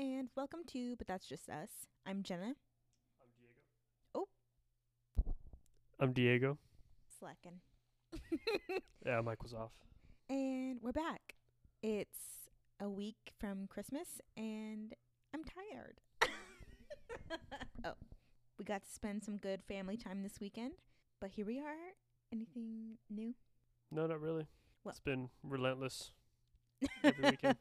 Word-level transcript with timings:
and 0.00 0.28
welcome 0.34 0.60
to 0.68 0.96
But 0.96 1.06
That's 1.06 1.26
Just 1.26 1.48
Us. 1.50 1.68
I'm 2.06 2.22
Jennah 2.22 2.54
I'm 3.20 3.32
Diego. 3.36 3.60
Oh. 4.14 4.28
I'm 6.00 6.12
Diego. 6.12 6.58
Slackin'. 7.18 7.60
Yeah, 9.06 9.20
Mike 9.22 9.42
was 9.42 9.52
off. 9.54 9.72
And 10.28 10.78
we're 10.82 10.92
back. 10.92 11.34
It's 11.82 12.48
a 12.80 12.88
week 12.88 13.32
from 13.38 13.66
Christmas, 13.68 14.20
and 14.36 14.94
I'm 15.34 15.42
tired. 15.44 16.00
oh, 17.84 17.94
we 18.58 18.64
got 18.64 18.82
to 18.82 18.90
spend 18.90 19.22
some 19.24 19.36
good 19.38 19.62
family 19.66 19.96
time 19.96 20.22
this 20.22 20.38
weekend, 20.40 20.72
but 21.20 21.30
here 21.30 21.46
we 21.46 21.58
are. 21.60 21.94
Anything 22.32 22.98
new? 23.08 23.34
No, 23.90 24.06
not 24.06 24.20
really. 24.20 24.46
Well- 24.84 24.92
It's 24.92 25.00
been 25.00 25.28
relentless. 25.42 26.12
Every 27.04 27.30
weekend. 27.30 27.56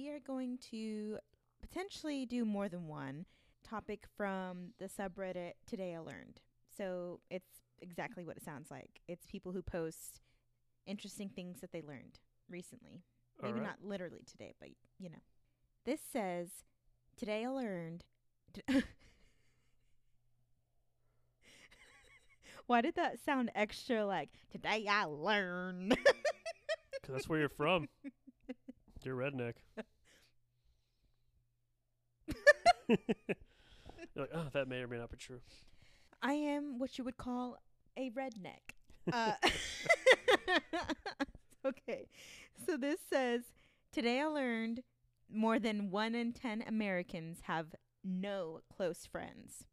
We 0.00 0.08
are 0.08 0.20
going 0.26 0.56
to 0.70 1.18
potentially 1.60 2.24
do 2.24 2.46
more 2.46 2.70
than 2.70 2.88
one 2.88 3.26
topic 3.62 4.04
from 4.16 4.70
the 4.78 4.86
subreddit 4.86 5.52
Today 5.66 5.94
I 5.94 5.98
Learned. 5.98 6.40
So 6.74 7.20
it's 7.30 7.60
exactly 7.82 8.24
what 8.24 8.38
it 8.38 8.42
sounds 8.42 8.70
like. 8.70 9.02
It's 9.08 9.26
people 9.26 9.52
who 9.52 9.60
post 9.60 10.22
interesting 10.86 11.28
things 11.28 11.60
that 11.60 11.70
they 11.72 11.82
learned 11.82 12.18
recently. 12.48 13.02
Maybe 13.42 13.58
Alright. 13.58 13.66
not 13.66 13.86
literally 13.86 14.22
today, 14.24 14.54
but 14.58 14.70
you 14.98 15.10
know. 15.10 15.18
This 15.84 16.00
says, 16.10 16.48
Today 17.18 17.44
I 17.44 17.48
learned. 17.48 18.04
Why 22.66 22.80
did 22.80 22.94
that 22.94 23.18
sound 23.22 23.50
extra 23.54 24.06
like, 24.06 24.30
Today 24.50 24.86
I 24.88 25.04
learned? 25.04 25.90
Because 25.90 26.06
that's 27.12 27.28
where 27.28 27.40
you're 27.40 27.50
from. 27.50 27.88
You're 29.02 29.16
redneck. 29.16 29.54
You're 29.76 29.84
like, 34.16 34.30
oh, 34.34 34.46
that 34.52 34.68
may 34.68 34.78
or 34.80 34.88
may 34.88 34.98
not 34.98 35.10
be 35.10 35.16
true. 35.16 35.40
I 36.22 36.34
am 36.34 36.78
what 36.78 36.98
you 36.98 37.04
would 37.04 37.16
call 37.16 37.56
a 37.96 38.10
redneck. 38.10 38.74
Uh, 39.12 39.32
okay. 41.66 42.08
So 42.66 42.76
this 42.76 43.00
says 43.10 43.42
Today 43.92 44.20
I 44.20 44.26
learned 44.26 44.82
more 45.28 45.58
than 45.58 45.90
1 45.90 46.14
in 46.14 46.32
10 46.32 46.62
Americans 46.66 47.40
have 47.42 47.74
no 48.04 48.60
close 48.72 49.04
friends. 49.04 49.64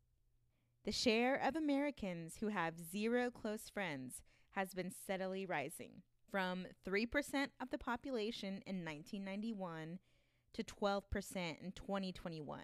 The 0.85 0.91
share 0.91 1.35
of 1.35 1.55
Americans 1.55 2.37
who 2.39 2.47
have 2.47 2.79
zero 2.79 3.29
close 3.29 3.69
friends 3.69 4.23
has 4.51 4.73
been 4.73 4.89
steadily 4.91 5.45
rising 5.45 6.01
from 6.31 6.65
3% 6.83 7.47
of 7.61 7.69
the 7.69 7.77
population 7.77 8.63
in 8.65 8.83
1991 8.83 9.99
to 10.53 10.63
12% 10.63 11.01
in 11.61 11.71
2021. 11.73 12.59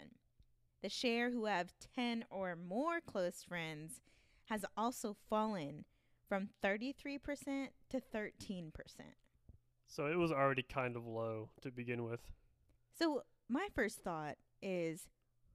The 0.83 0.89
share 0.89 1.31
who 1.31 1.45
have 1.45 1.73
10 1.95 2.25
or 2.29 2.57
more 2.57 2.99
close 2.99 3.41
friends 3.41 4.01
has 4.49 4.65
also 4.75 5.15
fallen 5.29 5.85
from 6.27 6.49
33% 6.61 7.69
to 7.89 8.01
13%. 8.13 8.71
So 9.87 10.07
it 10.07 10.17
was 10.17 10.33
already 10.33 10.61
kind 10.61 10.97
of 10.97 11.07
low 11.07 11.49
to 11.61 11.71
begin 11.71 12.03
with. 12.03 12.19
So, 12.99 13.23
my 13.47 13.69
first 13.73 13.99
thought 13.99 14.35
is 14.61 15.07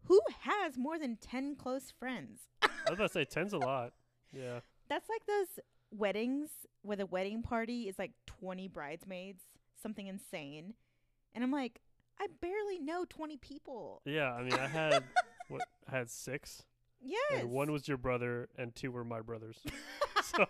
who 0.04 0.18
has 0.40 0.78
more 0.78 0.98
than 0.98 1.16
10 1.16 1.56
close 1.56 1.92
friends? 1.98 2.40
I 2.62 2.68
was 2.88 2.94
about 2.98 3.12
to 3.12 3.12
say 3.12 3.24
10's 3.26 3.52
a 3.52 3.58
lot. 3.58 3.92
Yeah. 4.32 4.60
That's 4.88 5.10
like 5.10 5.26
those 5.26 5.62
weddings 5.90 6.48
where 6.80 6.96
the 6.96 7.06
wedding 7.06 7.42
party 7.42 7.82
is 7.82 7.98
like 7.98 8.12
20 8.26 8.68
bridesmaids, 8.68 9.42
something 9.80 10.06
insane. 10.06 10.72
And 11.34 11.44
I'm 11.44 11.52
like, 11.52 11.80
I 12.20 12.26
barely 12.40 12.78
know 12.78 13.04
20 13.08 13.36
people. 13.36 14.02
Yeah, 14.04 14.32
I 14.32 14.42
mean, 14.42 14.54
I 14.54 14.66
had, 14.66 15.04
what, 15.48 15.62
I 15.90 15.96
had 15.96 16.10
six? 16.10 16.64
Yes. 17.00 17.18
And 17.34 17.50
one 17.50 17.70
was 17.70 17.86
your 17.86 17.96
brother, 17.96 18.48
and 18.58 18.74
two 18.74 18.90
were 18.90 19.04
my 19.04 19.20
brothers. 19.20 19.58
so, 20.22 20.44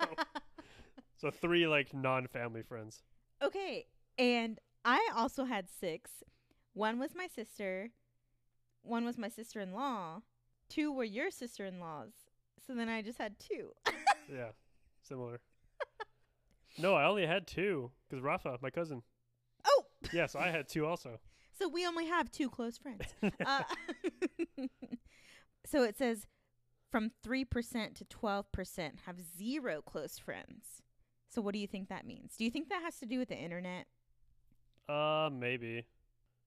so 1.17 1.31
three, 1.31 1.67
like, 1.67 1.93
non-family 1.93 2.63
friends. 2.63 3.03
Okay. 3.43 3.87
And 4.19 4.59
I 4.85 5.11
also 5.15 5.45
had 5.45 5.69
six. 5.69 6.11
One 6.73 6.99
was 6.99 7.15
my 7.15 7.27
sister. 7.27 7.91
One 8.83 9.05
was 9.05 9.19
my 9.19 9.29
sister 9.29 9.61
in 9.61 9.73
law. 9.75 10.23
Two 10.71 10.93
were 10.93 11.05
your 11.05 11.31
sister 11.31 11.67
in 11.67 11.81
laws. 11.81 12.13
So 12.67 12.75
then 12.75 12.89
I 12.89 13.03
just 13.03 13.19
had 13.19 13.39
two. 13.39 13.73
Yeah, 14.31 14.51
similar. 15.03 15.41
no, 16.79 16.95
I 16.95 17.07
only 17.07 17.25
had 17.27 17.47
two 17.47 17.91
because 18.07 18.23
Rafa, 18.23 18.59
my 18.61 18.69
cousin. 18.69 19.03
oh! 19.67 19.85
Yes, 20.13 20.37
I 20.37 20.51
had 20.51 20.69
two 20.69 20.85
also. 20.85 21.19
So 21.59 21.69
we 21.69 21.87
only 21.87 22.07
have 22.07 22.31
two 22.31 22.49
close 22.49 22.79
friends. 22.79 23.03
uh, 23.45 23.63
so 25.67 25.83
it 25.83 25.99
says 25.99 26.27
from 26.91 27.11
3% 27.27 27.95
to 27.97 28.05
12% 28.05 28.91
have 29.07 29.17
zero 29.37 29.83
close 29.83 30.19
friends. 30.19 30.83
So 31.29 31.43
what 31.43 31.53
do 31.53 31.59
you 31.59 31.67
think 31.67 31.89
that 31.89 32.07
means? 32.07 32.35
Do 32.37 32.45
you 32.45 32.51
think 32.51 32.69
that 32.69 32.83
has 32.83 32.99
to 33.01 33.07
do 33.07 33.19
with 33.19 33.29
the 33.29 33.37
internet? 33.37 33.87
Uh, 34.89 35.29
maybe. 35.33 35.85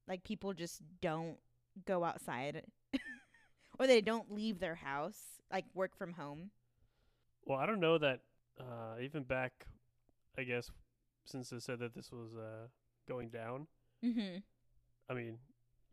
Like 0.08 0.24
people 0.24 0.54
just 0.54 0.82
don't 1.02 1.38
go 1.86 2.04
outside 2.04 2.64
or 3.80 3.88
they 3.88 4.02
don't 4.02 4.32
leave 4.32 4.60
their 4.60 4.76
house, 4.76 5.20
like 5.52 5.66
work 5.74 5.96
from 5.96 6.14
home? 6.14 6.50
Well, 7.46 7.60
I 7.60 7.66
don't 7.66 7.80
know 7.80 7.98
that. 7.98 8.22
Uh, 8.60 9.00
even 9.02 9.24
back, 9.24 9.66
I 10.38 10.44
guess, 10.44 10.70
since 11.26 11.52
it 11.52 11.64
said 11.64 11.80
that 11.80 11.96
this 11.96 12.12
was 12.12 12.36
uh 12.36 12.68
going 13.08 13.30
down. 13.30 13.68
Mm-hmm. 14.06 14.40
I 15.12 15.14
mean, 15.14 15.38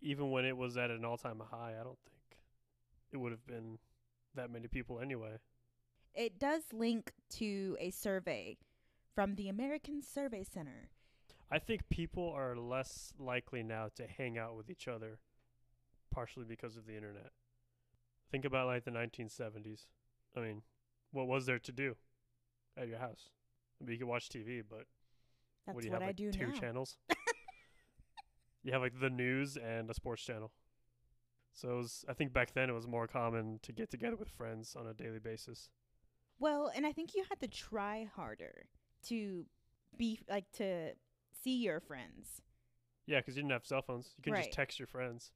even 0.01 0.31
when 0.31 0.45
it 0.45 0.57
was 0.57 0.77
at 0.77 0.91
an 0.91 1.05
all-time 1.05 1.43
high, 1.51 1.75
I 1.79 1.83
don't 1.83 1.99
think 2.05 2.41
it 3.13 3.17
would 3.17 3.33
have 3.33 3.45
been 3.47 3.79
that 4.37 4.51
many 4.51 4.69
people 4.69 5.01
anyway. 5.01 5.39
It 6.15 6.39
does 6.39 6.63
link 6.73 7.13
to 7.31 7.77
a 7.81 7.91
survey 7.91 8.59
from 9.15 9.35
the 9.35 9.49
American 9.49 10.03
Survey 10.03 10.45
Center. 10.45 10.89
I 11.51 11.59
think 11.59 11.89
people 11.89 12.31
are 12.37 12.55
less 12.55 13.13
likely 13.19 13.63
now 13.63 13.89
to 13.97 14.07
hang 14.07 14.39
out 14.39 14.57
with 14.57 14.71
each 14.71 14.87
other, 14.87 15.19
partially 16.13 16.45
because 16.45 16.77
of 16.77 16.87
the 16.87 16.95
internet. 16.95 17.33
Think 18.31 18.45
about 18.45 18.67
like 18.69 18.85
the 18.85 18.91
1970s. 18.93 19.87
I 20.37 20.41
mean, 20.41 20.63
what 21.11 21.27
was 21.27 21.47
there 21.47 21.59
to 21.59 21.73
do 21.73 21.97
at 22.77 22.87
your 22.87 22.99
house? 22.99 23.31
I 23.81 23.85
mean, 23.85 23.95
you 23.95 23.99
could 23.99 24.09
watch 24.09 24.29
TV, 24.29 24.63
but 24.69 24.85
That's 25.67 25.75
what 25.75 25.83
do 25.83 25.87
you 25.89 25.93
what 25.93 26.03
have? 26.03 26.03
I 26.03 26.07
Like 26.09 26.17
do 26.17 26.31
two 26.31 26.47
now. 26.49 26.53
channels. 26.53 26.97
you 28.63 28.73
have 28.73 28.83
like 28.83 28.99
the 29.01 29.11
news 29.11 29.57
and 29.57 29.89
a 29.91 29.95
sports 29.95 30.23
channel. 30.23 30.51
So 31.55 31.71
it 31.71 31.77
was, 31.77 32.05
I 32.09 32.13
think 32.13 32.33
back 32.33 32.53
then 32.55 32.71
it 32.71 32.73
was 32.73 32.87
more 32.87 33.07
common 33.07 33.59
to 33.63 33.73
get 33.73 33.91
together 33.91 34.17
with 34.17 34.29
friends 34.29 34.77
on 34.79 34.87
a 34.87 34.95
daily 34.95 35.19
basis. 35.19 35.71
Well, 36.39 36.71
and 36.75 36.87
I 36.87 36.93
think 36.93 37.15
you 37.15 37.25
had 37.29 37.41
to 37.41 37.49
try 37.49 38.09
harder 38.15 38.67
to 39.09 39.47
be 39.97 40.21
like 40.29 40.51
to 40.53 40.93
see 41.43 41.57
your 41.57 41.81
friends. 41.81 42.43
Yeah, 43.07 43.19
because 43.21 43.37
you 43.37 43.43
didn't 43.43 43.53
have 43.53 43.67
cell 43.67 43.83
phones. 43.83 44.13
You 44.17 44.23
could 44.23 44.33
Right. 44.35 44.45
just 44.45 44.53
text 44.53 44.79
your 44.79 44.87
friends. 44.87 45.33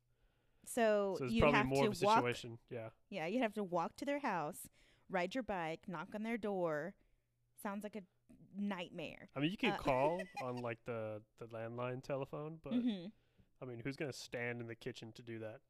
So, 0.64 1.16
So 1.18 1.24
it's 1.24 1.34
you 1.34 1.40
probably 1.40 1.58
have 1.58 1.66
more 1.66 1.84
to 1.86 1.90
of 1.90 2.00
a 2.00 2.04
walk. 2.04 2.16
situation. 2.18 2.58
Yeah. 2.70 2.90
Yeah, 3.10 3.26
you'd 3.26 3.42
have 3.42 3.54
to 3.54 3.64
walk 3.64 3.96
to 3.96 4.04
their 4.04 4.20
house, 4.20 4.68
ride 5.10 5.34
your 5.34 5.42
bike, 5.42 5.80
knock 5.88 6.08
on 6.14 6.22
their 6.22 6.38
door. 6.38 6.94
Sounds 7.60 7.82
like 7.82 7.96
a 7.96 8.02
nightmare. 8.56 9.28
I 9.36 9.40
mean, 9.40 9.50
you 9.50 9.56
can 9.56 9.72
Uh, 9.72 9.76
call 9.78 10.20
on 10.42 10.56
like 10.58 10.78
the 10.84 11.22
the 11.38 11.46
landline 11.46 12.02
telephone, 12.02 12.58
but 12.62 12.72
hmm 12.74 13.06
I 13.60 13.64
mean, 13.64 13.80
who's 13.84 13.96
gonna 13.96 14.12
stand 14.12 14.60
in 14.60 14.66
the 14.66 14.74
kitchen 14.74 15.12
to 15.12 15.22
do 15.22 15.38
that? 15.38 15.60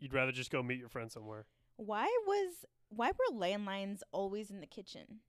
You'd 0.00 0.12
rather 0.12 0.32
just 0.32 0.50
go 0.50 0.62
meet 0.62 0.78
your 0.78 0.88
friend 0.88 1.10
somewhere. 1.10 1.46
Why 1.76 2.04
was 2.26 2.64
why 2.88 3.08
were 3.12 3.36
landlines 3.38 4.00
always 4.12 4.50
in 4.50 4.60
the 4.60 4.66
kitchen? 4.66 5.20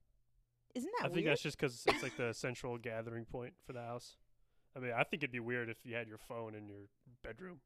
Isn't 0.74 0.90
that 0.98 1.06
I 1.06 1.14
think 1.14 1.26
that's 1.26 1.40
just 1.42 1.56
because 1.56 1.84
it's 1.86 2.02
like 2.02 2.16
the 2.16 2.32
central 2.34 2.76
gathering 2.78 3.24
point 3.24 3.54
for 3.64 3.72
the 3.72 3.80
house. 3.82 4.16
I 4.76 4.80
mean, 4.80 4.90
I 4.92 5.04
think 5.04 5.22
it'd 5.22 5.30
be 5.30 5.38
weird 5.38 5.68
if 5.70 5.76
you 5.84 5.94
had 5.94 6.08
your 6.08 6.18
phone 6.18 6.56
in 6.56 6.66
your 6.66 6.88
bedroom. 7.22 7.60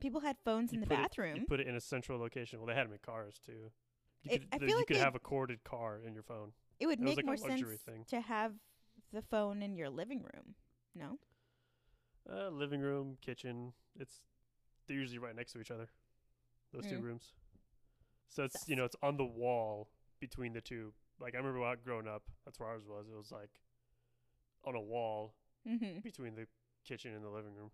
People 0.00 0.20
had 0.22 0.36
phones 0.44 0.72
You 0.72 0.76
in 0.76 0.80
the 0.80 0.86
put 0.88 0.94
it- 0.98 1.02
bathroom. 1.02 1.36
You 1.36 1.44
put 1.46 1.60
it 1.60 1.68
in 1.68 1.76
a 1.76 1.80
central 1.80 2.18
location. 2.18 2.58
Well, 2.58 2.66
they 2.66 2.74
had 2.74 2.86
them 2.86 2.92
in 2.92 2.98
cars 3.06 3.38
too. 3.46 3.70
You 4.24 4.30
It- 4.32 4.38
could, 4.40 4.48
I 4.52 4.58
feel 4.58 4.68
you 4.70 4.76
like 4.78 4.86
could 4.88 4.96
they- 4.96 5.00
have 5.00 5.14
a 5.14 5.20
corded 5.20 5.62
car 5.62 6.00
in 6.04 6.12
your 6.12 6.24
phone. 6.24 6.52
It 6.80 6.86
would 6.86 6.98
it 7.00 7.04
make 7.04 7.16
like 7.18 7.26
more 7.26 7.36
sense 7.36 7.80
thing. 7.86 8.04
to 8.08 8.20
have 8.20 8.54
the 9.12 9.22
phone 9.22 9.62
in 9.62 9.76
your 9.76 9.90
living 9.90 10.22
room. 10.22 10.54
No? 10.94 11.18
Uh, 12.30 12.48
living 12.48 12.80
room, 12.80 13.16
kitchen. 13.20 13.72
It's 13.98 14.20
they're 14.86 14.96
usually 14.96 15.18
right 15.18 15.34
next 15.36 15.52
to 15.52 15.60
each 15.60 15.70
other. 15.70 15.88
Those 16.72 16.86
two 16.86 16.98
Mm. 16.98 17.02
rooms. 17.02 17.32
So 18.28 18.44
it's 18.44 18.68
you 18.68 18.76
know 18.76 18.84
it's 18.84 18.96
on 19.02 19.16
the 19.16 19.24
wall 19.24 19.88
between 20.20 20.52
the 20.52 20.60
two. 20.60 20.92
Like 21.18 21.34
I 21.34 21.38
remember 21.38 21.60
when 21.60 21.70
I 21.70 21.74
growing 21.76 22.06
up, 22.08 22.22
that's 22.44 22.58
where 22.58 22.68
ours 22.68 22.84
was. 22.86 23.06
It 23.08 23.16
was 23.16 23.30
like 23.32 23.50
on 24.64 24.74
a 24.74 24.80
wall 24.80 25.34
Mhm. 25.66 26.02
between 26.02 26.34
the 26.34 26.46
kitchen 26.84 27.14
and 27.14 27.24
the 27.24 27.28
living 27.30 27.54
room. 27.54 27.70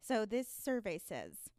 So 0.00 0.24
this 0.26 0.48
survey 0.48 0.98
says, 0.98 1.50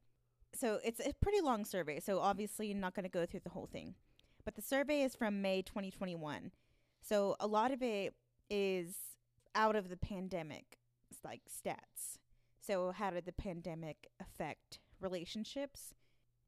so 0.54 0.80
it's 0.84 1.00
a 1.00 1.14
pretty 1.14 1.42
long 1.42 1.66
survey. 1.66 2.00
So 2.00 2.20
obviously, 2.20 2.68
you're 2.68 2.78
not 2.78 2.94
going 2.94 3.04
to 3.04 3.10
go 3.10 3.26
through 3.26 3.42
the 3.42 3.50
whole 3.50 3.68
thing, 3.68 3.96
but 4.44 4.56
the 4.56 4.62
survey 4.62 5.02
is 5.02 5.16
from 5.16 5.42
May 5.42 5.62
2021. 5.62 6.52
So 7.02 7.36
a 7.40 7.48
lot 7.48 7.72
of 7.72 7.82
it 7.82 8.14
is 8.50 8.96
out 9.54 9.76
of 9.76 9.90
the 9.90 9.98
pandemic, 9.98 10.78
it's 11.10 11.24
like 11.24 11.42
stats. 11.46 12.18
So, 12.66 12.92
how 12.92 13.12
did 13.12 13.26
the 13.26 13.32
pandemic 13.32 14.10
affect 14.20 14.80
relationships? 15.00 15.94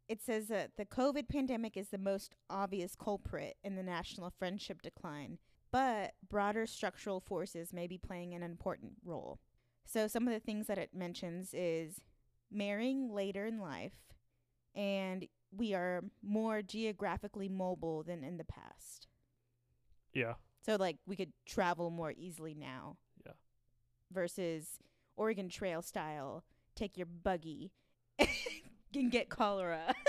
It 0.07 0.21
says 0.21 0.47
that 0.47 0.71
the 0.77 0.85
COVID 0.85 1.27
pandemic 1.29 1.77
is 1.77 1.89
the 1.89 1.97
most 1.97 2.33
obvious 2.49 2.95
culprit 2.95 3.57
in 3.63 3.75
the 3.75 3.83
national 3.83 4.31
friendship 4.31 4.81
decline, 4.81 5.37
but 5.71 6.13
broader 6.27 6.65
structural 6.65 7.19
forces 7.19 7.73
may 7.73 7.87
be 7.87 7.97
playing 7.97 8.33
an 8.33 8.41
important 8.41 8.93
role. 9.03 9.39
So, 9.85 10.07
some 10.07 10.27
of 10.27 10.33
the 10.33 10.39
things 10.39 10.67
that 10.67 10.79
it 10.79 10.89
mentions 10.93 11.53
is 11.53 12.01
marrying 12.51 13.13
later 13.13 13.45
in 13.45 13.59
life, 13.59 13.93
and 14.75 15.27
we 15.51 15.73
are 15.73 16.03
more 16.23 16.61
geographically 16.61 17.49
mobile 17.49 18.03
than 18.03 18.23
in 18.23 18.37
the 18.37 18.43
past. 18.43 19.07
Yeah. 20.17 20.33
So 20.65 20.75
like 20.75 20.97
we 21.05 21.15
could 21.15 21.31
travel 21.45 21.89
more 21.91 22.11
easily 22.17 22.53
now. 22.55 22.97
Yeah. 23.25 23.33
Versus 24.11 24.79
Oregon 25.15 25.47
Trail 25.49 25.81
style, 25.81 26.43
take 26.75 26.97
your 26.97 27.07
buggy 27.07 27.71
and 28.95 29.11
get 29.11 29.29
cholera. 29.29 29.93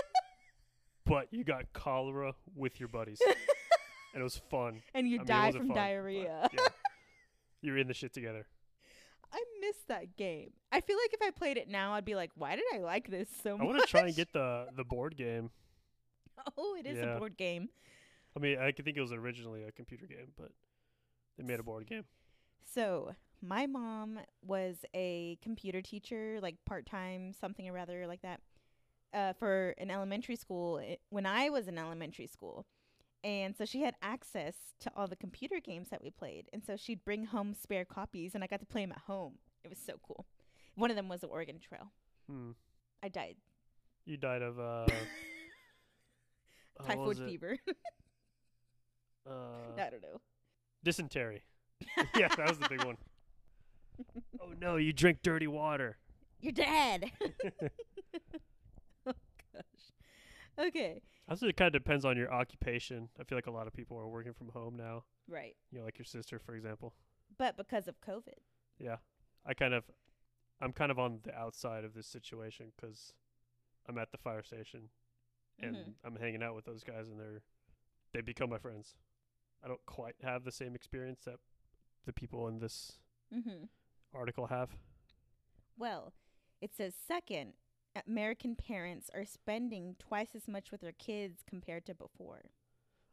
But 1.04 1.28
you 1.30 1.42
got 1.42 1.72
cholera 1.72 2.34
with 2.54 2.78
your 2.78 2.88
buddies. 2.90 3.18
and 4.12 4.20
it 4.20 4.22
was 4.22 4.36
fun. 4.50 4.82
and 4.94 5.08
you 5.08 5.20
I 5.22 5.24
die 5.24 5.46
wasn't 5.46 5.60
from 5.62 5.68
fun, 5.68 5.76
diarrhea. 5.76 6.48
yeah. 6.52 6.66
You 7.62 7.72
were 7.72 7.78
in 7.78 7.88
the 7.88 7.94
shit 7.94 8.12
together. 8.12 8.46
I 9.32 9.42
miss 9.62 9.76
that 9.88 10.16
game. 10.18 10.50
I 10.70 10.82
feel 10.82 10.98
like 11.02 11.14
if 11.14 11.22
I 11.22 11.30
played 11.30 11.56
it 11.56 11.66
now, 11.66 11.94
I'd 11.94 12.04
be 12.04 12.14
like, 12.14 12.30
why 12.34 12.56
did 12.56 12.64
I 12.74 12.78
like 12.80 13.08
this 13.10 13.28
so 13.42 13.54
I 13.54 13.56
much? 13.56 13.62
I 13.62 13.66
want 13.66 13.80
to 13.80 13.86
try 13.88 14.00
and 14.02 14.14
get 14.14 14.32
the 14.34 14.66
the 14.76 14.84
board 14.84 15.16
game. 15.16 15.48
Oh, 16.58 16.76
it 16.78 16.84
is 16.86 16.98
Yeah. 16.98 17.16
a 17.16 17.18
board 17.18 17.38
game. 17.38 17.70
I 18.36 18.40
mean, 18.40 18.58
I 18.58 18.72
think 18.72 18.96
it 18.96 19.00
was 19.00 19.12
originally 19.12 19.64
a 19.64 19.72
computer 19.72 20.06
game, 20.06 20.32
but 20.36 20.50
they 21.36 21.44
made 21.44 21.60
a 21.60 21.62
board 21.62 21.86
game. 21.86 22.04
So 22.64 23.14
my 23.40 23.66
mom 23.66 24.18
was 24.42 24.84
a 24.94 25.38
computer 25.42 25.80
teacher, 25.82 26.38
like 26.42 26.56
part 26.64 26.86
time, 26.86 27.32
something 27.32 27.68
or 27.68 27.72
rather 27.72 28.06
like 28.06 28.22
that, 28.22 28.40
uh, 29.14 29.32
for 29.34 29.74
an 29.78 29.90
elementary 29.90 30.36
school 30.36 30.78
i- 30.82 30.98
when 31.10 31.26
I 31.26 31.48
was 31.50 31.68
in 31.68 31.78
elementary 31.78 32.26
school. 32.26 32.66
And 33.24 33.56
so 33.56 33.64
she 33.64 33.82
had 33.82 33.94
access 34.02 34.54
to 34.80 34.92
all 34.94 35.08
the 35.08 35.16
computer 35.16 35.58
games 35.60 35.88
that 35.90 36.02
we 36.02 36.10
played. 36.10 36.48
And 36.52 36.64
so 36.64 36.76
she'd 36.76 37.04
bring 37.04 37.26
home 37.26 37.54
spare 37.54 37.84
copies, 37.84 38.34
and 38.34 38.44
I 38.44 38.46
got 38.46 38.60
to 38.60 38.66
play 38.66 38.82
them 38.82 38.92
at 38.92 39.02
home. 39.02 39.38
It 39.64 39.70
was 39.70 39.78
so 39.78 39.98
cool. 40.06 40.26
One 40.76 40.90
of 40.90 40.96
them 40.96 41.08
was 41.08 41.22
the 41.22 41.26
Oregon 41.26 41.58
Trail. 41.58 41.90
Hmm. 42.28 42.52
I 43.02 43.08
died. 43.08 43.36
You 44.04 44.16
died 44.16 44.42
of 44.42 44.60
uh, 44.60 44.86
Typhoid 46.86 47.16
fever. 47.26 47.58
Uh, 49.28 49.32
I 49.76 49.90
don't 49.90 50.02
know. 50.02 50.20
dysentery. 50.82 51.42
yeah, 52.16 52.28
that 52.36 52.48
was 52.48 52.58
the 52.58 52.68
big 52.68 52.84
one. 52.84 52.96
Oh 54.40 54.52
no, 54.60 54.76
you 54.76 54.92
drink 54.92 55.18
dirty 55.24 55.48
water. 55.48 55.98
You're 56.40 56.52
dead. 56.52 57.10
oh, 59.06 59.12
gosh. 59.52 60.66
Okay. 60.68 61.02
Also, 61.28 61.46
it 61.48 61.56
kind 61.56 61.74
of 61.74 61.82
depends 61.82 62.04
on 62.04 62.16
your 62.16 62.32
occupation. 62.32 63.08
I 63.20 63.24
feel 63.24 63.36
like 63.36 63.48
a 63.48 63.50
lot 63.50 63.66
of 63.66 63.72
people 63.72 63.98
are 63.98 64.06
working 64.08 64.32
from 64.32 64.50
home 64.50 64.76
now. 64.76 65.02
Right. 65.28 65.56
You 65.72 65.80
know, 65.80 65.84
like 65.84 65.98
your 65.98 66.04
sister, 66.06 66.38
for 66.38 66.54
example. 66.54 66.94
But 67.38 67.56
because 67.56 67.88
of 67.88 68.00
COVID. 68.00 68.38
Yeah, 68.78 68.96
I 69.44 69.54
kind 69.54 69.74
of, 69.74 69.84
I'm 70.60 70.72
kind 70.72 70.92
of 70.92 70.98
on 71.00 71.18
the 71.24 71.34
outside 71.36 71.84
of 71.84 71.94
this 71.94 72.06
situation 72.06 72.66
because 72.76 73.12
I'm 73.88 73.98
at 73.98 74.12
the 74.12 74.18
fire 74.18 74.42
station 74.44 74.90
and 75.60 75.74
Mhm. 75.76 75.94
I'm 76.04 76.16
hanging 76.16 76.42
out 76.44 76.54
with 76.54 76.66
those 76.66 76.84
guys, 76.84 77.08
and 77.08 77.18
they're, 77.18 77.42
they 78.14 78.20
become 78.20 78.48
my 78.50 78.58
friends. 78.58 78.94
I 79.64 79.68
don't 79.68 79.84
quite 79.86 80.14
have 80.22 80.44
the 80.44 80.52
same 80.52 80.74
experience 80.74 81.20
that 81.24 81.36
the 82.06 82.12
people 82.12 82.48
in 82.48 82.58
this 82.58 82.92
Mm-hmm. 83.34 83.64
article 84.14 84.46
have. 84.46 84.70
Well, 85.76 86.12
it 86.62 86.74
says 86.74 86.94
second, 87.06 87.52
American 88.06 88.56
parents 88.56 89.10
are 89.14 89.24
spending 89.24 89.96
twice 89.98 90.34
as 90.34 90.48
much 90.48 90.70
with 90.70 90.80
their 90.80 90.92
kids 90.92 91.42
compared 91.46 91.84
to 91.86 91.94
before. 91.94 92.46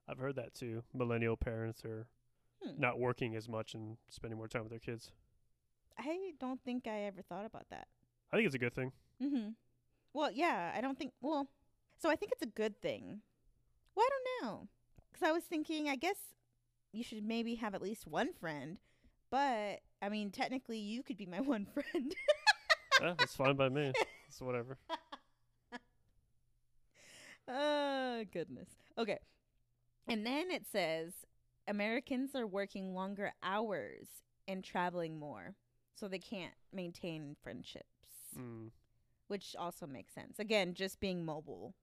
I've 0.07 0.19
heard 0.19 0.36
that 0.38 0.53
too. 0.56 0.83
Millennial 0.94 1.36
parents 1.38 1.83
are 1.83 2.07
Hmm. 2.63 2.80
not 2.80 2.97
working 3.00 3.36
as 3.36 3.50
much 3.50 3.74
and 3.74 3.97
spending 4.09 4.38
more 4.38 4.47
time 4.47 4.62
with 4.63 4.69
their 4.69 4.80
kids. 4.80 5.12
I 5.97 6.31
don't 6.39 6.63
think 6.63 6.88
I 6.88 7.01
ever 7.01 7.21
thought 7.21 7.45
about 7.45 7.68
that. 7.69 7.88
I 8.31 8.38
think 8.38 8.45
it's 8.45 8.56
a 8.56 8.59
good 8.59 8.74
thing. 8.74 8.94
Mm-hmm. 9.21 9.50
Well, 10.13 10.31
yeah, 10.31 10.71
I 10.75 10.80
don't 10.80 10.97
think. 10.97 11.12
Well, 11.21 11.50
so 11.97 12.09
I 12.09 12.15
think 12.15 12.31
it's 12.31 12.42
a 12.42 12.45
good 12.47 12.81
thing. 12.81 13.21
Well, 13.95 14.06
I 14.06 14.09
don't 14.09 14.47
know, 14.47 14.68
because 15.16 15.28
I 15.28 15.32
was 15.32 15.44
thinking, 15.44 15.88
I 15.90 15.96
guess 15.96 16.18
you 16.92 17.04
should 17.04 17.24
maybe 17.24 17.56
have 17.56 17.74
at 17.76 17.82
least 17.82 18.06
one 18.08 18.34
friend. 18.34 18.78
But 19.32 19.80
I 20.02 20.10
mean, 20.10 20.32
technically, 20.32 20.80
you 20.80 21.04
could 21.04 21.18
be 21.18 21.26
my 21.26 21.40
one 21.42 21.66
friend. 21.66 22.14
yeah, 23.02 23.14
that's 23.18 23.36
fine 23.36 23.56
by 23.56 23.70
me. 23.70 23.92
It's 24.28 24.42
whatever. 24.42 24.78
oh 27.48 28.24
goodness. 28.32 28.70
Okay. 28.98 29.20
And 30.08 30.26
then 30.26 30.52
it 30.52 30.66
says 30.72 31.14
Americans 31.68 32.36
are 32.36 32.46
working 32.48 32.94
longer 32.94 33.32
hours 33.42 34.08
and 34.48 34.64
traveling 34.64 35.18
more, 35.18 35.56
so 35.96 36.08
they 36.08 36.20
can't 36.20 36.54
maintain 36.72 37.36
friendships, 37.42 37.86
Mm. 38.38 38.70
which 39.28 39.56
also 39.58 39.88
makes 39.88 40.14
sense. 40.14 40.38
Again, 40.40 40.74
just 40.76 41.00
being 41.00 41.26
mobile. 41.26 41.74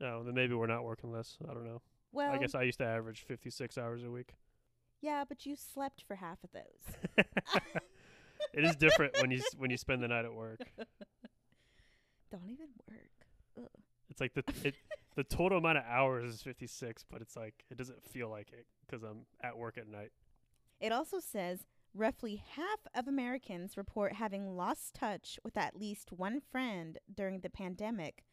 No, 0.00 0.22
then 0.24 0.34
maybe 0.34 0.54
we're 0.54 0.66
not 0.66 0.84
working 0.84 1.10
less. 1.12 1.38
I 1.48 1.54
don't 1.54 1.64
know. 1.64 1.80
Well, 2.14 2.32
I 2.32 2.38
guess 2.38 2.54
I 2.54 2.62
used 2.62 2.78
to 2.78 2.86
average 2.86 3.24
56 3.26 3.76
hours 3.76 4.04
a 4.04 4.10
week. 4.10 4.34
yeah, 5.00 5.24
but 5.28 5.44
you 5.44 5.56
slept 5.56 6.04
for 6.06 6.14
half 6.16 6.38
of 6.44 6.50
those. 6.52 7.24
it 8.54 8.64
is 8.64 8.76
different 8.76 9.20
when 9.20 9.30
you 9.30 9.42
when 9.58 9.70
you 9.70 9.76
spend 9.76 10.02
the 10.02 10.08
night 10.08 10.24
at 10.24 10.32
work. 10.32 10.60
Don't 12.30 12.48
even 12.48 12.68
work. 12.88 13.68
It's 14.08 14.20
like 14.20 14.34
the 14.34 14.44
it, 14.62 14.74
the 15.16 15.24
total 15.24 15.58
amount 15.58 15.78
of 15.78 15.84
hours 15.88 16.32
is 16.34 16.42
56, 16.42 17.04
but 17.10 17.20
it's 17.20 17.36
like 17.36 17.64
it 17.70 17.76
doesn't 17.76 18.04
feel 18.06 18.28
like 18.28 18.52
it 18.52 18.66
because 18.86 19.02
I'm 19.02 19.26
at 19.42 19.58
work 19.58 19.76
at 19.76 19.88
night. 19.88 20.12
It 20.80 20.92
also 20.92 21.18
says 21.18 21.66
roughly 21.94 22.42
half 22.54 22.80
of 22.94 23.08
Americans 23.08 23.76
report 23.76 24.14
having 24.14 24.56
lost 24.56 24.94
touch 24.94 25.38
with 25.44 25.56
at 25.56 25.76
least 25.76 26.12
one 26.12 26.40
friend 26.40 26.98
during 27.12 27.40
the 27.40 27.50
pandemic, 27.50 28.24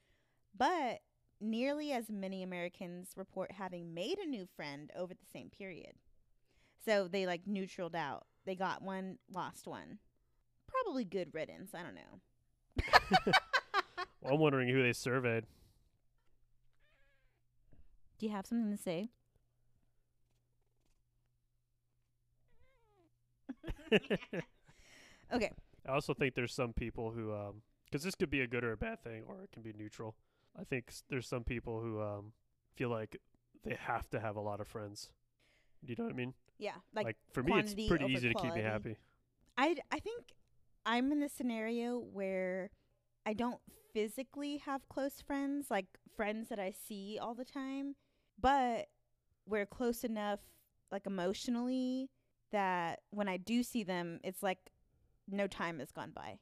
but 0.55 0.99
nearly 1.41 1.91
as 1.91 2.09
many 2.09 2.43
Americans 2.43 3.11
report 3.15 3.51
having 3.53 3.93
made 3.93 4.19
a 4.19 4.27
new 4.27 4.47
friend 4.55 4.91
over 4.95 5.13
the 5.13 5.25
same 5.31 5.49
period. 5.49 5.93
So 6.85 7.07
they 7.07 7.25
like 7.25 7.47
neutraled 7.47 7.95
out. 7.95 8.25
They 8.45 8.55
got 8.55 8.81
one, 8.81 9.17
lost 9.33 9.67
one. 9.67 9.99
Probably 10.67 11.05
good 11.05 11.33
riddance. 11.33 11.73
I 11.75 11.83
don't 11.83 11.95
know. 11.95 12.21
Well, 14.21 14.33
I'm 14.35 14.39
wondering 14.39 14.69
who 14.69 14.81
they 14.83 14.93
surveyed. 14.93 15.45
Do 18.19 18.25
you 18.25 18.31
have 18.31 18.45
something 18.45 18.71
to 18.75 18.81
say? 18.81 19.09
Okay. 25.33 25.51
I 25.87 25.91
also 25.93 26.13
think 26.13 26.35
there's 26.35 26.53
some 26.53 26.73
people 26.73 27.11
who, 27.11 27.33
um 27.33 27.61
'cause 27.91 28.03
this 28.03 28.15
could 28.15 28.29
be 28.29 28.41
a 28.41 28.47
good 28.47 28.63
or 28.63 28.71
a 28.71 28.77
bad 28.77 29.03
thing, 29.03 29.23
or 29.27 29.43
it 29.43 29.51
can 29.51 29.61
be 29.63 29.73
neutral. 29.73 30.15
I 30.59 30.63
think 30.63 30.91
there's 31.09 31.27
some 31.27 31.43
people 31.43 31.79
who 31.79 32.01
um, 32.01 32.33
feel 32.75 32.89
like 32.89 33.17
they 33.63 33.75
have 33.79 34.09
to 34.11 34.19
have 34.19 34.35
a 34.35 34.41
lot 34.41 34.59
of 34.59 34.67
friends. 34.67 35.09
Do 35.83 35.91
you 35.91 35.95
know 35.97 36.05
what 36.05 36.13
I 36.13 36.17
mean? 36.17 36.33
Yeah. 36.59 36.75
Like, 36.93 37.05
Like, 37.05 37.17
for 37.33 37.43
me, 37.43 37.59
it's 37.59 37.73
pretty 37.73 38.05
easy 38.05 38.29
to 38.29 38.35
keep 38.35 38.53
me 38.53 38.61
happy. 38.61 38.97
I 39.57 39.75
I 39.91 39.99
think 39.99 40.33
I'm 40.85 41.11
in 41.11 41.19
the 41.19 41.29
scenario 41.29 41.97
where 41.99 42.69
I 43.25 43.33
don't 43.33 43.59
physically 43.93 44.57
have 44.57 44.87
close 44.89 45.21
friends, 45.21 45.69
like 45.69 45.85
friends 46.15 46.49
that 46.49 46.59
I 46.59 46.71
see 46.71 47.17
all 47.21 47.33
the 47.33 47.45
time, 47.45 47.95
but 48.39 48.87
we're 49.45 49.65
close 49.65 50.03
enough 50.03 50.39
like 50.91 51.05
emotionally 51.07 52.09
that 52.51 52.99
when 53.11 53.27
I 53.27 53.37
do 53.37 53.63
see 53.63 53.83
them, 53.83 54.19
it's 54.23 54.43
like 54.43 54.71
no 55.27 55.47
time 55.47 55.79
has 55.79 55.91
gone 55.91 56.11
by. 56.13 56.39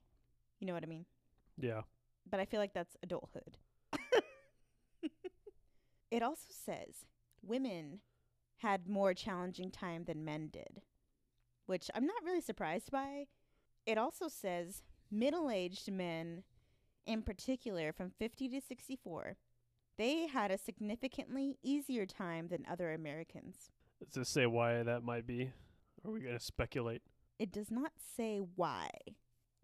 You 0.60 0.68
know 0.68 0.74
what 0.74 0.84
I 0.84 0.88
mean? 0.88 1.06
Yeah. 1.58 1.82
But 2.30 2.40
I 2.40 2.46
feel 2.46 2.60
like 2.60 2.74
that's 2.74 2.98
adulthood. 3.04 3.58
It 6.12 6.22
also 6.22 6.50
says 6.50 7.06
women 7.42 8.00
had 8.58 8.88
more 8.88 9.14
challenging 9.14 9.72
time 9.72 10.04
than 10.06 10.26
men 10.26 10.50
did, 10.52 10.82
which 11.66 11.90
I'm 11.96 12.06
not 12.06 12.24
really 12.24 12.42
surprised 12.42 12.92
by. 12.92 13.28
It 13.86 13.98
also 13.98 14.28
says 14.28 14.84
middle-aged 15.12 15.92
men 15.92 16.44
in 17.06 17.22
particular 17.22 17.92
from 17.92 18.12
50 18.12 18.50
to 18.50 18.62
64 18.62 19.38
they 20.00 20.28
had 20.28 20.50
a 20.50 20.58
significantly 20.58 21.58
easier 21.62 22.06
time 22.06 22.48
than 22.48 22.66
other 22.72 22.94
Americans. 22.94 23.70
Does 24.14 24.16
it 24.16 24.32
say 24.32 24.46
why 24.46 24.82
that 24.82 25.04
might 25.04 25.28
be? 25.28 25.52
Are 26.06 26.12
we 26.12 26.22
gonna 26.22 26.40
speculate? 26.40 27.02
It 27.38 27.52
does 27.52 27.70
not 27.70 27.92
say 28.16 28.40
why. 28.56 28.90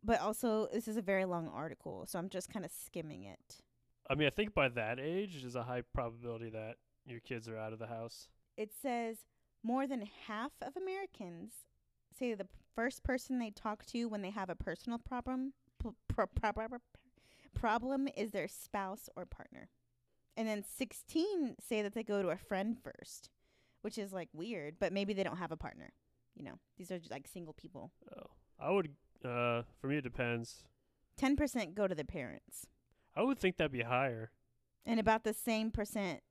But 0.03 0.19
also 0.19 0.67
this 0.73 0.89
is 0.89 0.97
a 0.97 1.01
very 1.01 1.23
long 1.23 1.47
article, 1.47 2.05
so 2.05 2.19
I'm 2.19 2.27
just 2.27 2.51
kind 2.51 2.65
of 2.65 2.71
skimming 2.71 3.23
it. 3.23 3.61
I 4.09 4.15
mean, 4.15 4.27
I 4.27 4.31
think 4.31 4.53
by 4.53 4.69
that 4.69 4.99
age, 4.99 5.41
there's 5.41 5.55
a 5.55 5.63
high 5.63 5.81
probability 5.93 6.49
that 6.51 6.75
your 7.05 7.19
kids 7.19 7.47
are 7.47 7.57
out 7.57 7.73
of 7.73 7.79
the 7.79 7.87
house. 7.87 8.27
it 8.57 8.71
says 8.81 9.17
more 9.63 9.87
than 9.87 10.07
half 10.27 10.51
of 10.61 10.75
Americans 10.77 11.51
say 12.17 12.33
the 12.33 12.47
first 12.75 13.03
person 13.03 13.39
they 13.39 13.49
talk 13.51 13.85
to 13.87 14.05
when 14.05 14.21
they 14.21 14.29
have 14.29 14.49
a 14.49 14.55
personal 14.55 14.97
problem 14.99 15.53
pro- 15.79 15.95
pro- 16.07 16.27
pro- 16.27 16.77
problem 17.53 18.07
is 18.15 18.31
their 18.31 18.47
spouse 18.47 19.09
or 19.15 19.25
partner. 19.25 19.69
And 20.37 20.47
then 20.47 20.63
16 20.63 21.55
say 21.59 21.81
that 21.81 21.93
they 21.93 22.03
go 22.03 22.21
to 22.21 22.29
a 22.29 22.37
friend 22.37 22.77
first, 22.77 23.29
which 23.81 23.97
is 23.97 24.13
like 24.13 24.29
weird, 24.33 24.75
but 24.79 24.93
maybe 24.93 25.13
they 25.13 25.23
don't 25.23 25.37
have 25.37 25.51
a 25.51 25.57
partner. 25.57 25.91
You 26.35 26.43
know, 26.43 26.59
these 26.77 26.91
are 26.91 26.99
just 26.99 27.11
like 27.11 27.27
single 27.27 27.53
people. 27.53 27.91
Oh, 28.15 28.25
I 28.59 28.69
would. 28.71 28.89
Uh, 29.23 29.63
for 29.79 29.87
me, 29.87 29.97
it 29.97 30.03
depends. 30.03 30.63
10% 31.19 31.73
go 31.73 31.87
to 31.87 31.95
their 31.95 32.03
parents. 32.05 32.67
I 33.15 33.23
would 33.23 33.39
think 33.39 33.57
that'd 33.57 33.71
be 33.71 33.81
higher. 33.81 34.31
And 34.85 34.99
about 34.99 35.23
the 35.23 35.33
same 35.33 35.71
percent 35.71 36.21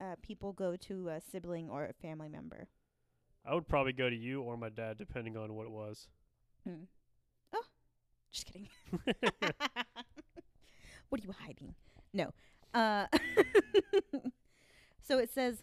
uh, 0.00 0.16
people 0.20 0.52
go 0.52 0.76
to 0.76 1.08
a 1.08 1.20
sibling 1.20 1.70
or 1.70 1.84
a 1.84 1.92
family 1.92 2.28
member. 2.28 2.68
I 3.44 3.54
would 3.54 3.68
probably 3.68 3.92
go 3.92 4.08
to 4.10 4.16
you 4.16 4.42
or 4.42 4.56
my 4.56 4.68
dad, 4.68 4.98
depending 4.98 5.36
on 5.36 5.54
what 5.54 5.66
it 5.66 5.72
was. 5.72 6.08
Hmm. 6.64 6.84
Oh, 7.52 7.64
just 8.30 8.46
kidding. 8.46 8.68
what 11.08 11.20
are 11.20 11.24
you 11.24 11.34
hiding? 11.44 11.74
No. 12.12 12.32
Uh, 12.74 13.06
so 15.02 15.18
it 15.18 15.30
says 15.32 15.62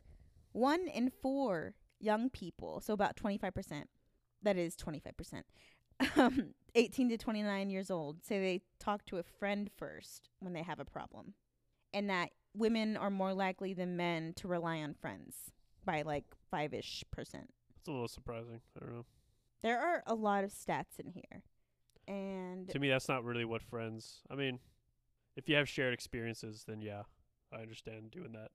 one 0.52 0.88
in 0.88 1.12
four 1.22 1.76
young 2.00 2.30
people, 2.30 2.82
so 2.82 2.94
about 2.94 3.16
25%, 3.16 3.84
that 4.44 4.58
is 4.58 4.76
25%, 4.76 5.44
um, 6.16 6.54
18 6.76 7.10
to 7.10 7.18
29 7.18 7.70
years 7.70 7.92
old, 7.92 8.24
say 8.24 8.40
they 8.40 8.62
talk 8.80 9.06
to 9.06 9.18
a 9.18 9.24
friend 9.24 9.70
first 9.78 10.30
when 10.40 10.54
they 10.54 10.64
have 10.64 10.80
a 10.80 10.86
problem. 10.86 11.34
And 11.94 12.10
that 12.10 12.30
women 12.54 12.98
are 12.98 13.10
more 13.10 13.34
likely 13.34 13.74
than 13.74 13.98
men 13.98 14.34
to 14.38 14.48
rely 14.48 14.78
on 14.78 14.94
friends 14.94 15.52
by 15.86 16.04
like 16.04 16.26
five 16.52 16.74
ish 16.74 17.04
percent. 17.12 17.50
It's 17.78 17.88
a 17.88 17.92
little 17.92 18.08
surprising. 18.08 18.62
I 18.76 18.86
don't 18.86 18.96
know. 18.96 19.06
There 19.62 19.80
are 19.80 20.04
a 20.08 20.16
lot 20.16 20.44
of 20.44 20.52
stats 20.52 21.00
in 21.04 21.12
here. 21.12 21.44
And 22.08 22.68
To 22.70 22.80
me, 22.80 22.90
that's 22.90 23.08
not 23.08 23.24
really 23.24 23.46
what 23.46 23.62
friends. 23.62 24.22
I 24.32 24.36
mean, 24.36 24.60
if 25.36 25.48
you 25.48 25.56
have 25.56 25.70
shared 25.70 25.94
experiences, 25.94 26.64
then 26.68 26.82
yeah, 26.82 27.04
I 27.54 27.62
understand 27.62 28.12
doing 28.12 28.32
that. 28.34 28.50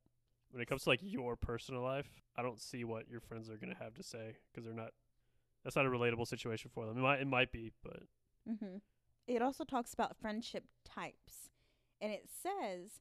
When 0.51 0.63
it 0.63 0.67
comes 0.67 0.85
to 0.85 0.91
like 0.91 1.01
your 1.03 1.37
personal 1.37 1.83
life, 1.83 2.09
I 2.37 2.43
don't 2.43 2.61
see 2.61 2.85
what 2.85 3.09
your 3.09 3.21
friends 3.21 3.51
are 3.51 3.57
gonna 3.57 3.77
have 3.81 3.95
to 3.95 4.03
say 4.03 4.37
because 4.53 4.65
they're 4.65 4.75
not. 4.75 4.91
That's 5.65 5.77
not 5.77 5.87
a 5.87 5.91
relatable 5.91 6.27
situation 6.29 6.71
for 6.75 6.87
them. 6.87 6.99
It 6.99 7.01
might, 7.01 7.21
it 7.21 7.27
might 7.27 7.51
be, 7.53 7.73
but 7.83 8.03
Mm-hmm. 8.49 8.77
It 9.27 9.41
also 9.41 9.65
talks 9.65 9.95
about 9.95 10.17
friendship 10.19 10.65
types. 10.85 11.49
And 12.01 12.13
it 12.13 12.29
says 12.29 13.01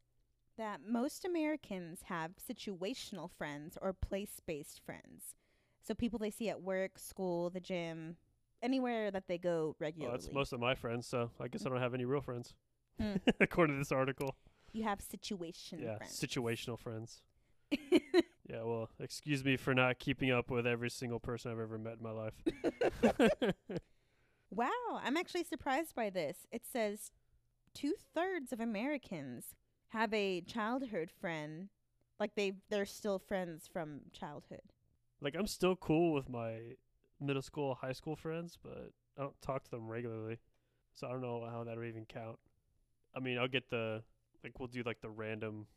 that 0.58 0.80
most 0.88 1.26
Americans 1.26 2.04
have 2.06 2.32
situational 2.38 3.30
friends 3.30 3.78
or 3.82 3.92
place 3.92 4.40
based 4.46 4.80
friends. 4.86 5.36
So 5.82 5.94
people 5.94 6.18
they 6.20 6.30
see 6.32 6.48
at 6.48 6.62
work, 6.62 6.98
school, 6.98 7.50
the 7.50 7.60
gym, 7.60 8.16
anywhere 8.62 9.12
that 9.12 9.28
they 9.28 9.38
go 9.38 9.66
well, 9.66 9.76
regularly. 9.80 10.18
that's 10.18 10.32
most 10.32 10.54
of 10.54 10.62
my 10.62 10.76
friends. 10.76 11.06
So 11.08 11.30
I 11.42 11.50
guess 11.50 11.66
I 11.66 11.70
don't 11.70 11.82
have 11.82 11.94
any 11.94 12.06
real 12.06 12.22
friends, 12.22 12.56
Hmm. 12.98 13.16
according 13.42 13.76
to 13.76 13.80
this 13.80 13.92
article. 13.92 14.38
you 14.72 14.84
have 14.84 15.02
situation 15.02 15.80
yeah, 15.84 15.98
friends. 15.98 16.18
situational 16.18 16.80
friends. 16.80 17.22
Yeah, 18.50 18.64
well, 18.64 18.90
excuse 19.00 19.44
me 19.44 19.56
for 19.58 19.74
not 19.74 20.00
keeping 20.00 20.32
up 20.32 20.52
with 20.52 20.68
every 20.68 20.90
single 20.90 21.20
person 21.20 21.52
I've 21.52 21.60
ever 21.60 21.78
met 21.78 21.98
in 21.98 22.04
my 22.04 22.12
life. 22.12 22.34
wow, 24.52 24.70
I'm 25.04 25.18
actually 25.18 25.46
surprised 25.46 25.96
by 25.96 26.10
this. 26.10 26.46
It 26.52 26.64
says 26.72 27.12
two 27.74 27.94
thirds 28.14 28.52
of 28.52 28.60
Americans 28.60 29.56
have 29.90 30.14
a 30.14 30.42
childhood 30.42 31.10
friend, 31.22 31.70
like 32.20 32.36
they 32.36 32.54
they're 32.70 32.86
still 32.86 33.20
friends 33.20 33.68
from 33.72 34.02
childhood. 34.12 34.62
like 35.22 35.36
I'm 35.38 35.48
still 35.48 35.76
cool 35.76 36.14
with 36.14 36.30
my 36.30 36.76
middle 37.22 37.42
school, 37.42 37.76
high 37.76 37.94
school 37.94 38.16
friends, 38.16 38.58
but 38.62 38.92
I 39.18 39.22
don't 39.22 39.42
talk 39.42 39.64
to 39.66 39.72
them 39.72 39.88
regularly. 39.88 40.40
So 40.94 41.08
I 41.08 41.12
don't 41.12 41.22
know 41.22 41.48
how 41.50 41.64
that 41.64 41.78
would 41.78 41.88
even 41.88 42.06
count. 42.06 42.40
I 43.16 43.20
mean, 43.20 43.38
I'll 43.38 43.48
get 43.48 43.70
the 43.70 44.04
like 44.44 44.60
we'll 44.60 44.68
do 44.68 44.84
like 44.86 45.02
the 45.02 45.10
random 45.10 45.68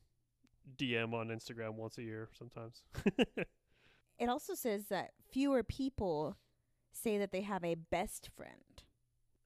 DM 0.76 1.14
on 1.14 1.28
Instagram 1.28 1.74
once 1.74 1.98
a 1.98 2.02
year 2.02 2.28
sometimes. 2.38 2.82
It 4.18 4.28
also 4.28 4.54
says 4.54 4.86
that 4.86 5.10
fewer 5.30 5.62
people 5.62 6.36
say 6.92 7.18
that 7.18 7.32
they 7.32 7.42
have 7.42 7.64
a 7.64 7.74
best 7.74 8.30
friend 8.34 8.82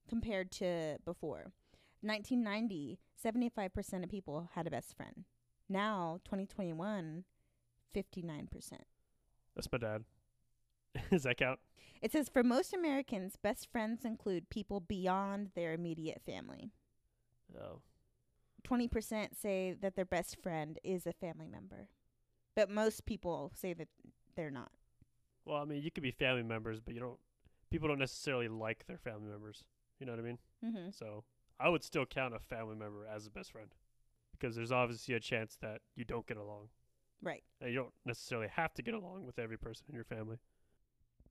compared 0.09 0.53
to 0.53 0.99
before. 1.05 1.53
1990, 2.03 2.99
75% 3.23 4.05
of 4.05 4.09
people 4.09 4.49
had 4.55 4.67
a 4.67 4.71
best 4.71 4.97
friend. 4.97 5.25
Now, 5.69 6.21
2021, 6.25 7.25
59%. 7.95 8.73
That's 9.55 9.69
my 9.73 9.79
dad. 9.79 10.05
Does 11.11 11.25
that 11.25 11.37
count? 11.37 11.59
It 12.00 12.12
says 12.12 12.29
for 12.29 12.43
most 12.43 12.73
Americans, 12.73 13.35
best 13.37 13.71
friends 13.71 14.05
include 14.05 14.49
people 14.49 14.81
beyond 14.81 15.50
their 15.55 15.75
immediate 15.75 16.23
family. 16.25 16.71
Oh. 17.61 17.81
20% 18.61 19.29
say 19.40 19.75
that 19.81 19.97
their 19.97 20.05
best 20.05 20.40
friend 20.43 20.79
is 20.85 21.07
a 21.07 21.12
family 21.12 21.47
member. 21.47 21.88
But 22.57 22.71
most 22.71 23.07
people 23.07 23.52
say 23.55 23.73
that 23.75 23.88
they're 24.37 24.50
not. 24.50 24.71
Well, 25.45 25.59
I 25.59 25.64
mean, 25.64 25.83
you 25.83 25.90
could 25.90 26.02
be 26.02 26.11
family 26.11 26.43
members, 26.43 26.81
but 26.81 26.95
you 26.95 27.00
don't. 27.00 27.19
People 27.71 27.88
don't 27.88 27.99
necessarily 27.99 28.49
like 28.49 28.87
their 28.87 28.99
family 28.99 29.31
members. 29.31 29.64
You 29.99 30.07
know 30.07 30.12
what 30.12 30.21
I 30.21 30.25
mean? 30.25 30.38
Mm-hmm. 30.64 30.90
So 30.90 31.25
I 31.59 31.69
would 31.69 31.85
still 31.85 32.07
count 32.07 32.35
a 32.35 32.38
family 32.38 32.75
member 32.75 33.07
as 33.07 33.26
a 33.26 33.31
best 33.31 33.52
friend 33.52 33.69
because 34.33 34.57
there's 34.57 34.73
obviously 34.73 35.14
a 35.14 35.21
chance 35.21 35.57
that 35.61 35.81
you 35.95 36.05
don't 36.05 36.26
get 36.26 36.37
along. 36.37 36.69
Right. 37.23 37.43
And 37.61 37.71
you 37.71 37.76
don't 37.76 37.93
necessarily 38.05 38.49
have 38.49 38.75
to 38.75 38.83
get 38.83 38.95
along 38.95 39.26
with 39.26 39.38
every 39.38 39.59
person 39.59 39.85
in 39.88 39.95
your 39.95 40.05
family. 40.05 40.38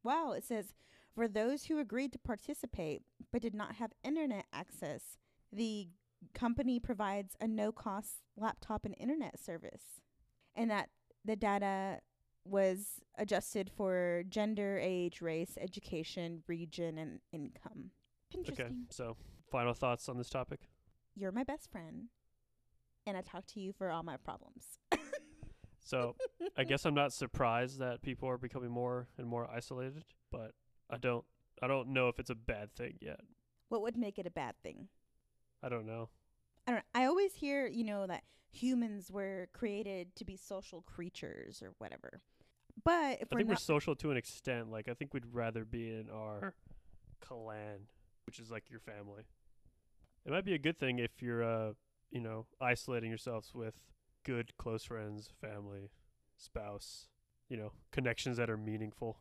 Wow, 0.03 0.31
it 0.31 0.45
says 0.45 0.74
for 1.15 1.27
those 1.27 1.65
who 1.65 1.79
agreed 1.79 2.13
to 2.13 2.19
participate 2.19 3.01
but 3.31 3.41
did 3.41 3.55
not 3.55 3.75
have 3.75 3.91
internet 4.03 4.45
access, 4.53 5.17
the 5.51 5.88
company 6.33 6.79
provides 6.79 7.35
a 7.39 7.47
no 7.47 7.71
cost 7.71 8.21
laptop 8.38 8.85
and 8.85 8.95
internet 8.99 9.39
service. 9.39 10.01
And 10.55 10.69
that 10.71 10.89
the 11.23 11.35
data 11.35 11.99
was 12.43 13.01
adjusted 13.17 13.69
for 13.69 14.23
gender, 14.29 14.79
age, 14.81 15.21
race, 15.21 15.57
education, 15.59 16.43
region, 16.47 16.97
and 16.97 17.19
income. 17.31 17.91
Interesting. 18.33 18.65
Okay. 18.65 18.75
So, 18.89 19.15
final 19.51 19.73
thoughts 19.73 20.09
on 20.09 20.17
this 20.17 20.29
topic? 20.29 20.61
You're 21.15 21.31
my 21.31 21.43
best 21.43 21.71
friend, 21.71 22.05
and 23.05 23.17
I 23.17 23.21
talk 23.21 23.45
to 23.47 23.59
you 23.59 23.73
for 23.73 23.91
all 23.91 24.03
my 24.03 24.17
problems. 24.17 24.79
So, 25.81 26.15
I 26.55 26.65
guess 26.65 26.85
I'm 26.85 26.93
not 26.93 27.13
surprised 27.13 27.79
that 27.79 28.03
people 28.03 28.29
are 28.29 28.38
becoming 28.38 28.69
more 28.69 29.07
and 29.17 29.25
more 29.25 29.49
isolated, 29.49 30.03
but 30.31 30.51
I 30.88 30.97
don't 30.97 31.25
I 31.63 31.67
don't 31.67 31.89
know 31.89 32.09
if 32.09 32.19
it's 32.19 32.29
a 32.29 32.35
bad 32.35 32.75
thing 32.75 32.99
yet. 33.01 33.21
what 33.69 33.81
would 33.81 33.97
make 33.97 34.19
it 34.19 34.27
a 34.27 34.31
bad 34.31 34.53
thing? 34.61 34.88
I 35.63 35.69
don't 35.69 35.85
know. 35.85 36.09
I 36.67 36.71
don't. 36.71 36.83
I 36.93 37.05
always 37.05 37.33
hear, 37.33 37.67
you 37.67 37.83
know, 37.83 38.07
that 38.07 38.23
humans 38.51 39.11
were 39.11 39.47
created 39.53 40.15
to 40.15 40.25
be 40.25 40.35
social 40.35 40.81
creatures 40.81 41.61
or 41.61 41.73
whatever. 41.77 42.21
But 42.83 43.19
if 43.21 43.27
I 43.31 43.35
we're 43.35 43.39
think 43.39 43.49
we're 43.49 43.55
social 43.55 43.95
to 43.95 44.11
an 44.11 44.17
extent. 44.17 44.71
Like 44.71 44.87
I 44.87 44.93
think 44.93 45.13
we'd 45.13 45.25
rather 45.31 45.65
be 45.65 45.89
in 45.89 46.09
our 46.13 46.53
clan, 47.19 47.87
which 48.25 48.39
is 48.39 48.49
like 48.49 48.69
your 48.69 48.79
family. 48.79 49.23
It 50.25 50.31
might 50.31 50.45
be 50.45 50.53
a 50.53 50.59
good 50.59 50.79
thing 50.79 50.99
if 50.99 51.21
you're 51.21 51.43
uh, 51.43 51.73
you 52.11 52.21
know, 52.21 52.45
isolating 52.61 53.09
yourselves 53.09 53.53
with 53.53 53.75
good 54.23 54.55
close 54.57 54.83
friends, 54.83 55.29
family, 55.41 55.91
spouse, 56.37 57.07
you 57.47 57.57
know, 57.57 57.71
connections 57.91 58.37
that 58.37 58.49
are 58.49 58.57
meaningful. 58.57 59.17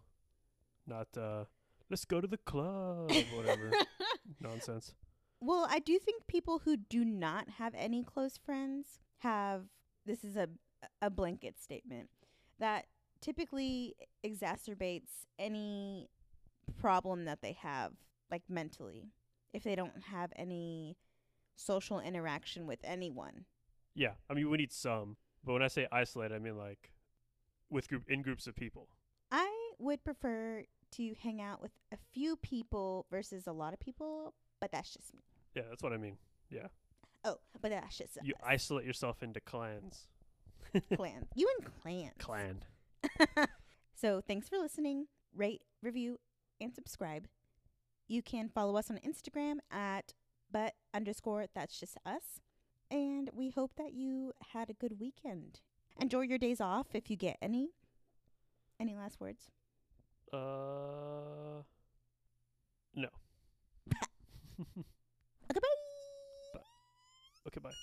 Not 0.86 1.08
uh 1.16 1.44
let's 1.90 2.04
go 2.04 2.20
to 2.20 2.26
the 2.26 2.38
club, 2.38 3.12
whatever. 3.34 3.72
Nonsense. 4.40 4.94
Well, 5.40 5.66
I 5.68 5.78
do 5.78 5.98
think 5.98 6.26
people 6.26 6.60
who 6.64 6.76
do 6.76 7.04
not 7.04 7.48
have 7.58 7.74
any 7.76 8.02
close 8.02 8.36
friends 8.36 9.00
have. 9.18 9.64
This 10.06 10.24
is 10.24 10.36
a 10.36 10.48
a 11.02 11.10
blanket 11.10 11.60
statement 11.60 12.08
that 12.58 12.86
typically 13.20 13.96
exacerbates 14.24 15.26
any 15.38 16.08
problem 16.80 17.24
that 17.24 17.42
they 17.42 17.52
have, 17.52 17.92
like 18.30 18.42
mentally, 18.48 19.10
if 19.52 19.64
they 19.64 19.74
don't 19.74 20.04
have 20.04 20.32
any 20.36 20.96
social 21.56 21.98
interaction 21.98 22.66
with 22.66 22.78
anyone. 22.84 23.44
Yeah, 23.94 24.12
I 24.30 24.34
mean 24.34 24.48
we 24.50 24.58
need 24.58 24.72
some, 24.72 25.16
but 25.44 25.52
when 25.54 25.62
I 25.62 25.68
say 25.68 25.86
isolate, 25.90 26.32
I 26.32 26.38
mean 26.38 26.56
like 26.56 26.92
with 27.70 27.88
group 27.88 28.04
in 28.08 28.22
groups 28.22 28.46
of 28.46 28.54
people. 28.54 28.88
I 29.30 29.50
would 29.78 30.04
prefer 30.04 30.64
to 30.92 31.14
hang 31.22 31.42
out 31.42 31.60
with 31.60 31.72
a 31.92 31.98
few 32.12 32.36
people 32.36 33.06
versus 33.10 33.46
a 33.46 33.52
lot 33.52 33.72
of 33.72 33.80
people, 33.80 34.34
but 34.60 34.72
that's 34.72 34.92
just 34.92 35.14
me. 35.14 35.22
Yeah, 35.54 35.62
that's 35.68 35.82
what 35.82 35.92
I 35.92 35.96
mean. 35.96 36.16
Yeah. 36.50 36.68
Oh, 37.24 37.36
but 37.60 37.70
that's 37.70 37.98
just 37.98 38.18
You 38.22 38.34
us. 38.34 38.40
isolate 38.46 38.86
yourself 38.86 39.22
into 39.22 39.40
clans. 39.40 40.06
clan. 40.96 41.26
You 41.34 41.50
and 41.58 41.74
clan. 41.82 42.10
Clan. 42.18 43.48
so 43.94 44.20
thanks 44.26 44.48
for 44.48 44.58
listening. 44.58 45.06
Rate, 45.34 45.62
review, 45.82 46.18
and 46.60 46.74
subscribe. 46.74 47.26
You 48.06 48.22
can 48.22 48.48
follow 48.48 48.76
us 48.76 48.90
on 48.90 48.98
Instagram 48.98 49.56
at 49.70 50.14
but 50.50 50.74
underscore 50.94 51.46
that's 51.54 51.78
just 51.78 51.96
us. 52.06 52.40
And 52.90 53.30
we 53.34 53.50
hope 53.50 53.72
that 53.76 53.92
you 53.92 54.32
had 54.52 54.70
a 54.70 54.74
good 54.74 54.98
weekend. 54.98 55.60
Enjoy 56.00 56.22
your 56.22 56.38
days 56.38 56.60
off 56.60 56.86
if 56.94 57.10
you 57.10 57.16
get 57.16 57.36
any. 57.42 57.70
Any 58.80 58.94
last 58.94 59.20
words? 59.20 59.50
Uh, 60.32 61.62
no. 62.94 63.08
okay, 65.50 65.60
bye. 65.60 65.78
bye. 66.52 66.60
Okay, 67.46 67.60
bye. 67.60 67.76